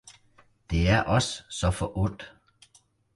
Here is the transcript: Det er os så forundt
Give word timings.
Det 0.71 0.89
er 0.89 1.03
os 1.03 1.43
så 1.49 1.71
forundt 1.71 2.35